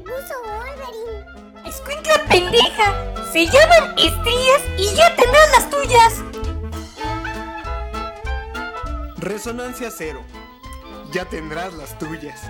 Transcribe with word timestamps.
puso 0.00 0.34
Wolverine. 0.44 1.68
Escuincla 1.68 2.24
pendeja. 2.28 3.14
Se 3.32 3.46
llaman 3.46 3.94
estrías 3.98 4.62
y 4.78 4.94
ya 4.94 5.14
tendrás 5.16 5.50
las 5.52 5.70
tuyas. 5.70 6.14
Resonancia 9.18 9.90
cero. 9.90 10.22
Ya 11.12 11.24
tendrás 11.24 11.72
las 11.74 11.98
tuyas. 11.98 12.40